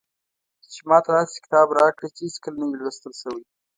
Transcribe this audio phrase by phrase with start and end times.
[0.71, 3.43] چې ماته داسې کتاب راکړي چې هېڅکله نه وي لوستل شوی.